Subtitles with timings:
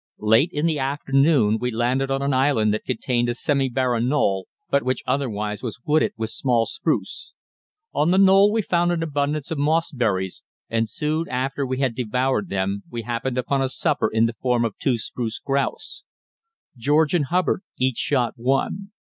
[0.17, 4.47] Late in the afternoon we landed on an island that contained a semi barren knoll,
[4.71, 7.33] but which otherwise was wooded with small spruce.
[7.93, 10.41] On the knoll we found an abundance of mossberries,
[10.71, 14.65] and soon after we had devoured them we happened upon a supper in the form
[14.65, 16.03] of two spruce grouse.
[16.75, 18.89] George and Hubbard each shot one.